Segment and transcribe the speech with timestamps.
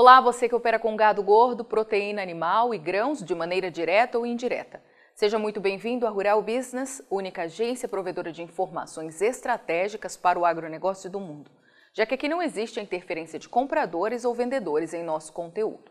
[0.00, 4.24] Olá, você que opera com gado gordo, proteína animal e grãos de maneira direta ou
[4.24, 4.80] indireta.
[5.12, 11.10] Seja muito bem-vindo à Rural Business, única agência provedora de informações estratégicas para o agronegócio
[11.10, 11.50] do mundo,
[11.92, 15.90] já que aqui não existe a interferência de compradores ou vendedores em nosso conteúdo.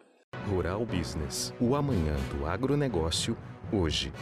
[0.49, 3.37] Rural Business, o amanhã do agronegócio,
[3.73, 4.13] hoje.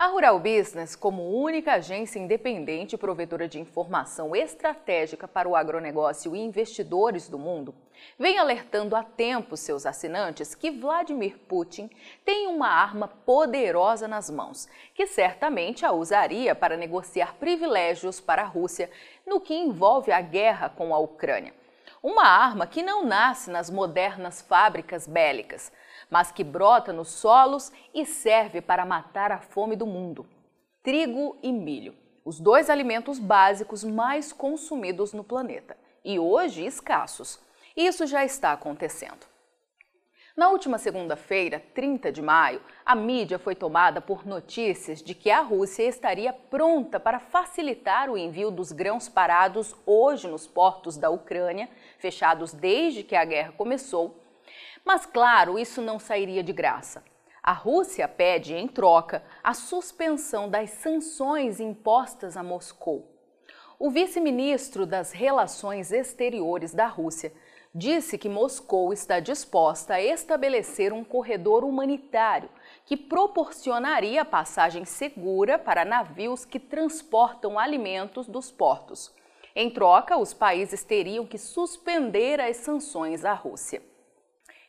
[0.00, 6.38] A Rural Business, como única agência independente provedora de informação estratégica para o agronegócio e
[6.38, 7.74] investidores do mundo,
[8.16, 11.90] vem alertando há tempo seus assinantes que Vladimir Putin
[12.24, 18.46] tem uma arma poderosa nas mãos, que certamente a usaria para negociar privilégios para a
[18.46, 18.88] Rússia
[19.26, 21.52] no que envolve a guerra com a Ucrânia.
[22.02, 25.72] Uma arma que não nasce nas modernas fábricas bélicas,
[26.08, 30.26] mas que brota nos solos e serve para matar a fome do mundo.
[30.82, 37.40] Trigo e milho, os dois alimentos básicos mais consumidos no planeta e hoje escassos.
[37.76, 39.26] Isso já está acontecendo.
[40.38, 45.40] Na última segunda-feira, 30 de maio, a mídia foi tomada por notícias de que a
[45.40, 51.68] Rússia estaria pronta para facilitar o envio dos grãos parados hoje nos portos da Ucrânia,
[51.98, 54.16] fechados desde que a guerra começou,
[54.84, 57.02] mas, claro, isso não sairia de graça.
[57.42, 63.12] A Rússia pede, em troca, a suspensão das sanções impostas a Moscou.
[63.76, 67.32] O vice-ministro das Relações Exteriores da Rússia
[67.74, 72.48] disse que Moscou está disposta a estabelecer um corredor humanitário
[72.86, 79.12] que proporcionaria passagem segura para navios que transportam alimentos dos portos.
[79.54, 83.82] Em troca, os países teriam que suspender as sanções à Rússia.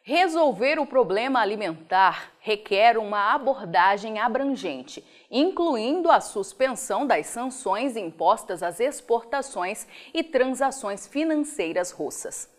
[0.02, 8.80] Resolver o problema alimentar requer uma abordagem abrangente, incluindo a suspensão das sanções impostas às
[8.80, 12.50] exportações e transações financeiras russas,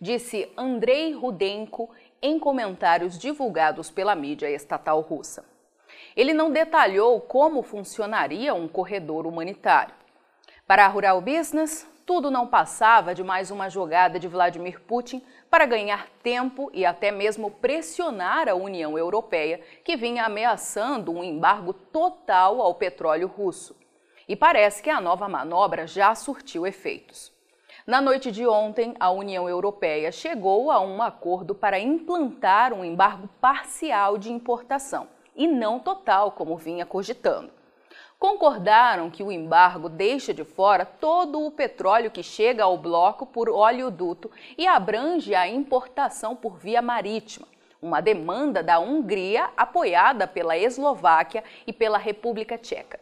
[0.00, 5.44] disse Andrei Rudenko em comentários divulgados pela mídia estatal russa.
[6.16, 9.94] Ele não detalhou como funcionaria um corredor humanitário.
[10.66, 15.66] Para a Rural Business, tudo não passava de mais uma jogada de Vladimir Putin para
[15.66, 22.62] ganhar tempo e até mesmo pressionar a União Europeia, que vinha ameaçando um embargo total
[22.62, 23.76] ao petróleo russo.
[24.28, 27.35] E parece que a nova manobra já surtiu efeitos.
[27.86, 33.28] Na noite de ontem, a União Europeia chegou a um acordo para implantar um embargo
[33.40, 37.56] parcial de importação, e não total, como vinha cogitando
[38.18, 43.48] concordaram que o embargo deixa de fora todo o petróleo que chega ao bloco por
[43.48, 47.46] oleoduto e abrange a importação por via marítima,
[47.80, 52.98] uma demanda da Hungria apoiada pela Eslováquia e pela República Tcheca.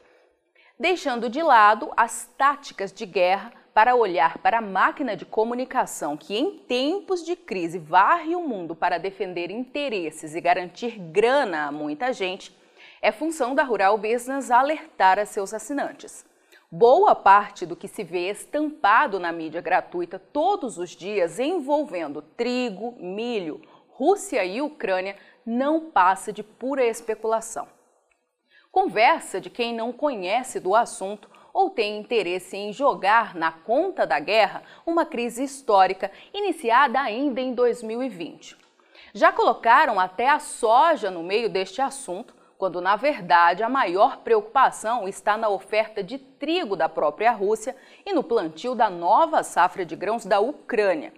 [0.78, 6.38] Deixando de lado as táticas de guerra para olhar para a máquina de comunicação que,
[6.38, 12.12] em tempos de crise, varre o mundo para defender interesses e garantir grana a muita
[12.12, 12.56] gente
[13.02, 16.24] é função da Rural Business alertar a seus assinantes.
[16.70, 22.96] Boa parte do que se vê estampado na mídia gratuita todos os dias envolvendo trigo,
[22.98, 27.68] milho, Rússia e Ucrânia não passa de pura especulação.
[28.72, 34.19] Conversa de quem não conhece do assunto ou tem interesse em jogar na conta da
[34.19, 38.56] guerra uma crise histórica iniciada ainda em 2020.
[39.15, 45.06] Já colocaram até a soja no meio deste assunto, quando na verdade a maior preocupação
[45.06, 49.94] está na oferta de trigo da própria Rússia e no plantio da nova safra de
[49.94, 51.12] grãos da Ucrânia.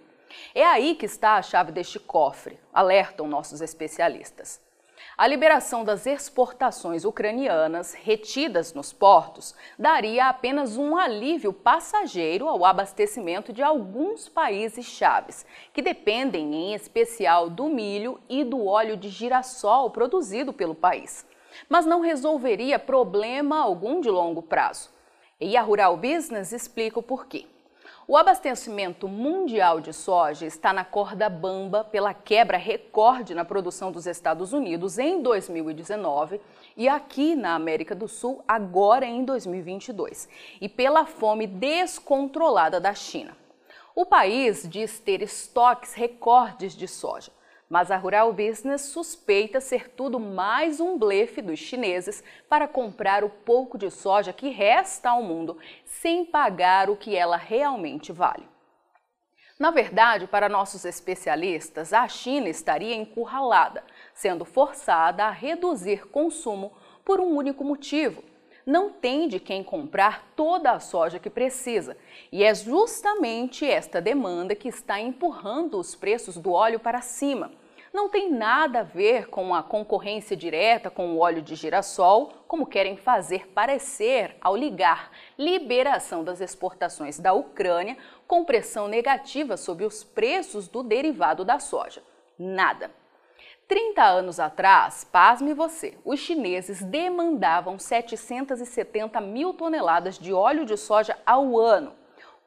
[0.55, 4.66] É aí que está a chave deste cofre, alertam nossos especialistas.
[5.17, 13.53] A liberação das exportações ucranianas retidas nos portos daria apenas um alívio passageiro ao abastecimento
[13.53, 19.91] de alguns países chaves, que dependem em especial do milho e do óleo de girassol
[19.91, 21.27] produzido pelo país.
[21.69, 24.91] Mas não resolveria problema algum de longo prazo.
[25.41, 27.47] E a Rural Business explica o porquê.
[28.09, 34.07] O abastecimento mundial de soja está na corda bamba pela quebra recorde na produção dos
[34.07, 36.41] Estados Unidos em 2019
[36.77, 40.29] e aqui na América do Sul agora em 2022,
[40.61, 43.37] e pela fome descontrolada da China.
[43.93, 47.33] O país diz ter estoques recordes de soja,
[47.69, 53.31] mas a Rural Business suspeita ser tudo mais um blefe dos chineses para comprar o
[53.31, 58.49] pouco de soja que resta ao mundo sem pagar o que ela realmente vale.
[59.59, 66.73] Na verdade, para nossos especialistas, a China estaria encurralada, sendo forçada a reduzir consumo
[67.03, 68.23] por um único motivo:
[68.67, 71.97] não tem de quem comprar toda a soja que precisa.
[72.33, 77.53] E é justamente esta demanda que está empurrando os preços do óleo para cima.
[77.93, 82.67] Não tem nada a ver com a concorrência direta com o óleo de girassol, como
[82.67, 87.97] querem fazer parecer ao ligar liberação das exportações da Ucrânia
[88.27, 92.03] com pressão negativa sobre os preços do derivado da soja.
[92.37, 92.91] Nada.
[93.69, 101.19] 30 anos atrás, pasme você, os chineses demandavam 770 mil toneladas de óleo de soja
[101.27, 101.93] ao ano.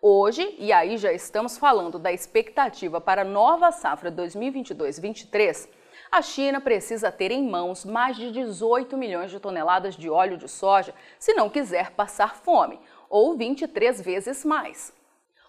[0.01, 5.67] Hoje, e aí já estamos falando da expectativa para a nova safra 2022-23,
[6.09, 10.47] a China precisa ter em mãos mais de 18 milhões de toneladas de óleo de
[10.47, 12.79] soja se não quiser passar fome,
[13.09, 14.97] ou 23 vezes mais.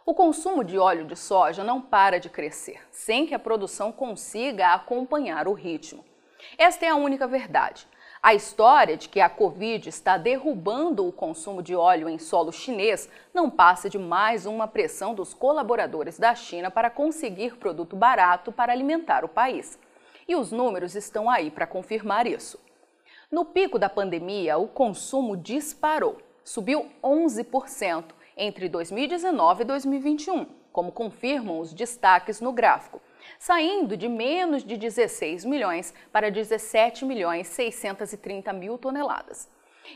[0.06, 4.72] O consumo de óleo de soja não para de crescer, sem que a produção consiga
[4.72, 6.04] acompanhar o ritmo.
[6.56, 7.86] Esta é a única verdade.
[8.22, 13.10] A história de que a Covid está derrubando o consumo de óleo em solo chinês
[13.32, 18.72] não passa de mais uma pressão dos colaboradores da China para conseguir produto barato para
[18.72, 19.78] alimentar o país.
[20.26, 22.58] E os números estão aí para confirmar isso.
[23.30, 31.60] No pico da pandemia, o consumo disparou, subiu 11% entre 2019 e 2021, como confirmam
[31.60, 33.00] os destaques no gráfico,
[33.38, 39.46] saindo de menos de 16 milhões para 17 milhões 630 mil toneladas.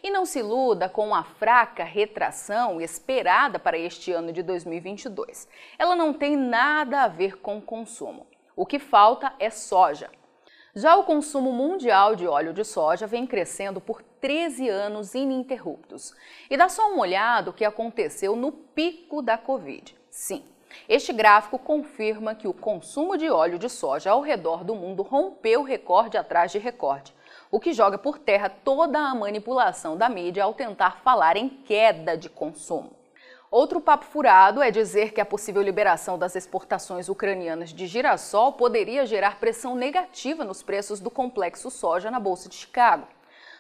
[0.03, 5.49] E não se iluda com a fraca retração esperada para este ano de 2022.
[5.79, 8.27] Ela não tem nada a ver com consumo.
[8.55, 10.11] O que falta é soja.
[10.77, 16.13] Já o consumo mundial de óleo de soja vem crescendo por 13 anos ininterruptos.
[16.51, 19.97] E dá só uma olhada o que aconteceu no pico da Covid.
[20.11, 20.43] Sim,
[20.89, 25.63] este gráfico confirma que o consumo de óleo de soja ao redor do mundo rompeu
[25.63, 27.15] recorde atrás de recorde,
[27.53, 32.17] o que joga por terra toda a manipulação da mídia ao tentar falar em queda
[32.17, 33.04] de consumo.
[33.55, 39.07] Outro papo furado é dizer que a possível liberação das exportações ucranianas de girassol poderia
[39.07, 43.07] gerar pressão negativa nos preços do complexo soja na Bolsa de Chicago.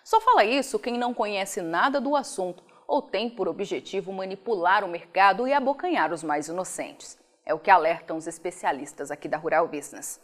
[0.02, 4.88] Só fala isso quem não conhece nada do assunto ou tem por objetivo manipular o
[4.88, 7.16] mercado e abocanhar os mais inocentes.
[7.46, 10.20] É o que alertam os especialistas aqui da Rural Business.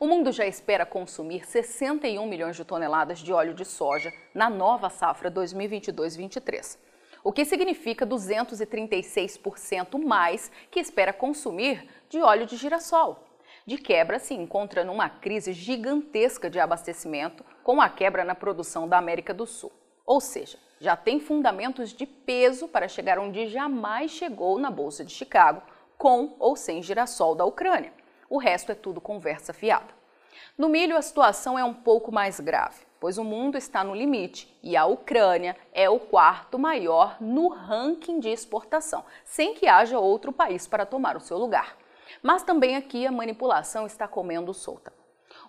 [0.00, 4.90] O mundo já espera consumir 61 milhões de toneladas de óleo de soja na nova
[4.90, 6.76] safra 2022-23
[7.24, 13.28] o que significa 236% mais que espera consumir de óleo de girassol.
[13.64, 18.98] De quebra, se encontra numa crise gigantesca de abastecimento com a quebra na produção da
[18.98, 19.70] América do Sul.
[20.04, 25.12] Ou seja, já tem fundamentos de peso para chegar onde jamais chegou na Bolsa de
[25.12, 25.62] Chicago,
[25.96, 27.92] com ou sem girassol da Ucrânia.
[28.28, 30.01] O resto é tudo conversa fiada.
[30.56, 34.56] No milho, a situação é um pouco mais grave pois o mundo está no limite
[34.62, 40.32] e a Ucrânia é o quarto maior no ranking de exportação, sem que haja outro
[40.32, 41.76] país para tomar o seu lugar.
[42.22, 44.92] Mas também aqui a manipulação está comendo solta.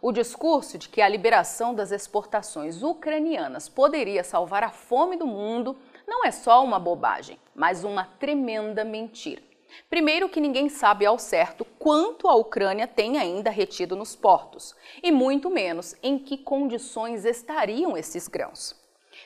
[0.02, 5.78] O discurso de que a liberação das exportações ucranianas poderia salvar a fome do mundo
[6.08, 9.53] não é só uma bobagem, mas uma tremenda mentira.
[9.90, 15.12] Primeiro, que ninguém sabe ao certo quanto a Ucrânia tem ainda retido nos portos, e
[15.12, 18.76] muito menos em que condições estariam esses grãos.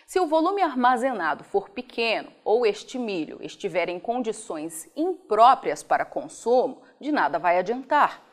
[0.06, 6.82] Se o volume armazenado for pequeno ou este milho estiver em condições impróprias para consumo,
[7.00, 8.24] de nada vai adiantar.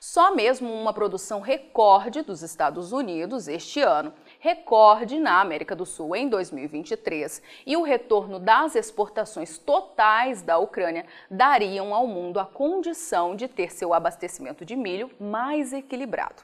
[0.00, 6.14] Só mesmo uma produção recorde dos Estados Unidos este ano recorde na América do Sul
[6.14, 13.34] em 2023 e o retorno das exportações totais da Ucrânia dariam ao mundo a condição
[13.34, 16.42] de ter seu abastecimento de milho mais equilibrado.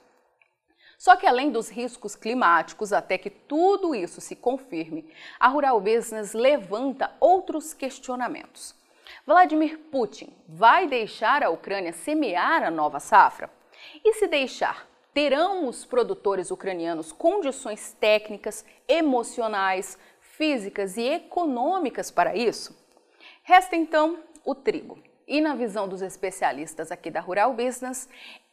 [0.99, 5.09] Só que além dos riscos climáticos, até que tudo isso se confirme,
[5.39, 8.75] a Rural Business levanta outros questionamentos.
[9.27, 13.51] Vladimir Putin vai deixar a Ucrânia semear a nova safra?
[14.05, 22.77] E se deixar, terão os produtores ucranianos condições técnicas, emocionais, físicas e econômicas para isso?
[23.45, 24.99] Resta então o trigo.
[25.27, 28.09] E na visão dos especialistas aqui da Rural Business,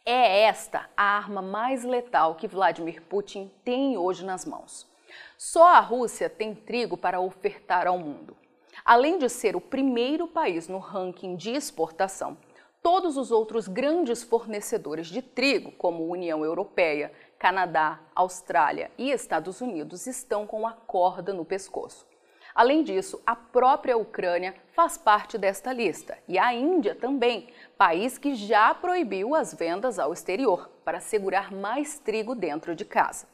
[0.06, 4.90] é esta a arma mais letal que Vladimir Putin tem hoje nas mãos.
[5.36, 8.36] Só a Rússia tem trigo para ofertar ao mundo.
[8.84, 12.38] Além de ser o primeiro país no ranking de exportação,
[12.82, 20.08] Todos os outros grandes fornecedores de trigo, como União Europeia, Canadá, Austrália e Estados Unidos,
[20.08, 22.04] estão com a corda no pescoço.
[22.52, 28.34] Além disso, a própria Ucrânia faz parte desta lista e a Índia também, país que
[28.34, 33.28] já proibiu as vendas ao exterior para segurar mais trigo dentro de casa.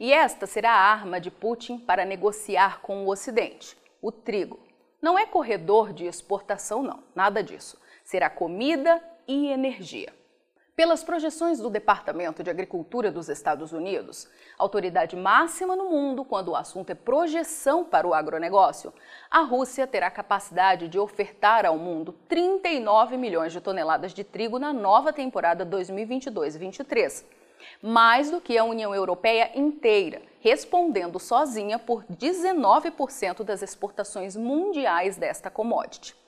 [0.00, 3.76] E esta será a arma de Putin para negociar com o Ocidente.
[4.00, 4.58] o trigo.
[5.02, 7.78] Não é corredor de exportação, não, nada disso.
[8.10, 10.12] Será comida e energia.
[10.74, 16.56] Pelas projeções do Departamento de Agricultura dos Estados Unidos, autoridade máxima no mundo quando o
[16.56, 18.92] assunto é projeção para o agronegócio,
[19.30, 24.72] a Rússia terá capacidade de ofertar ao mundo 39 milhões de toneladas de trigo na
[24.72, 27.24] nova temporada 2022-23,
[27.80, 35.48] mais do que a União Europeia inteira, respondendo sozinha por 19% das exportações mundiais desta
[35.48, 36.18] commodity.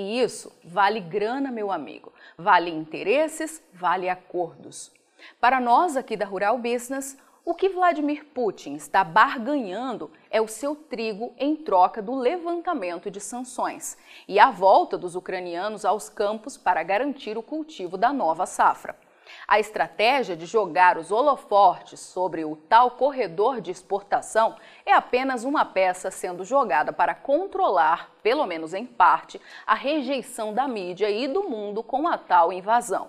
[0.00, 4.92] E isso vale grana, meu amigo, vale interesses, vale acordos.
[5.40, 10.76] Para nós aqui da Rural Business, o que Vladimir Putin está barganhando é o seu
[10.76, 16.84] trigo em troca do levantamento de sanções e a volta dos ucranianos aos campos para
[16.84, 18.94] garantir o cultivo da nova safra.
[19.46, 25.64] A estratégia de jogar os holofortes sobre o tal corredor de exportação é apenas uma
[25.64, 31.44] peça sendo jogada para controlar, pelo menos em parte, a rejeição da mídia e do
[31.44, 33.08] mundo com a tal invasão.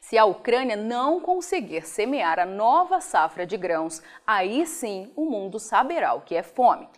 [0.00, 5.58] Se a Ucrânia não conseguir semear a nova safra de grãos, aí sim o mundo
[5.58, 6.88] saberá o que é fome.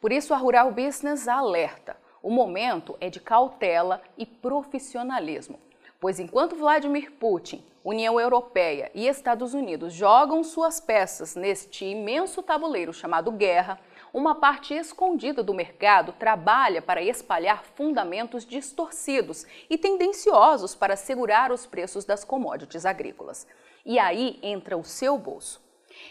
[0.00, 5.58] Por isso, a Rural Business alerta: o momento é de cautela e profissionalismo.
[6.00, 12.90] Pois enquanto Vladimir Putin, União Europeia e Estados Unidos jogam suas peças neste imenso tabuleiro
[12.90, 13.78] chamado guerra,
[14.10, 21.66] uma parte escondida do mercado trabalha para espalhar fundamentos distorcidos e tendenciosos para segurar os
[21.66, 23.46] preços das commodities agrícolas.
[23.84, 25.60] E aí entra o seu bolso.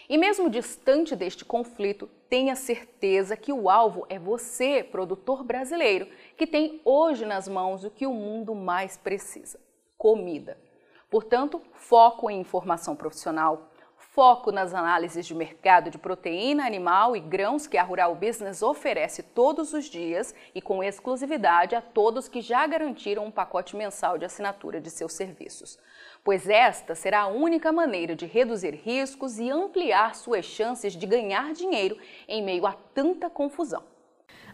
[0.08, 6.06] E mesmo distante deste conflito, tenha certeza que o alvo é você, produtor brasileiro,
[6.36, 9.58] que tem hoje nas mãos o que o mundo mais precisa
[10.00, 10.56] comida.
[11.10, 17.66] Portanto, foco em informação profissional, foco nas análises de mercado de proteína animal e grãos
[17.66, 22.66] que a Rural Business oferece todos os dias e com exclusividade a todos que já
[22.66, 25.78] garantiram um pacote mensal de assinatura de seus serviços.
[26.24, 31.52] Pois esta será a única maneira de reduzir riscos e ampliar suas chances de ganhar
[31.52, 33.84] dinheiro em meio a tanta confusão.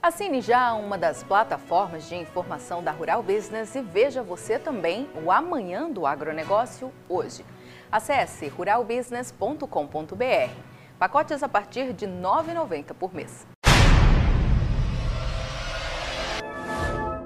[0.02, 5.32] Assine já uma das plataformas de informação da Rural Business e veja você também o
[5.32, 7.44] Amanhã do Agronegócio hoje.
[7.90, 10.52] Acesse ruralbusiness.com.br.
[10.98, 13.46] Pacotes a partir de R$ 9,90 por mês.